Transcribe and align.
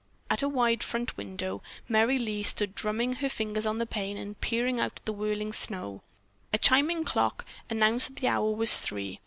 At 0.31 0.41
a 0.41 0.49
wide 0.49 0.81
front 0.83 1.15
window, 1.15 1.61
Merry 1.87 2.17
Lee 2.17 2.41
stood 2.41 2.73
drumming 2.73 3.13
her 3.21 3.29
fingers 3.29 3.67
on 3.67 3.77
the 3.77 3.85
pane 3.85 4.17
and 4.17 4.41
peering 4.41 4.79
out 4.79 4.93
at 4.99 5.05
the 5.05 5.13
whirling 5.13 5.53
snow. 5.53 6.01
A 6.51 6.57
chiming 6.57 7.03
clock 7.03 7.45
announced 7.69 8.07
that 8.15 8.19
the 8.21 8.27
hour 8.27 8.49
was 8.49 8.79
three. 8.79 9.19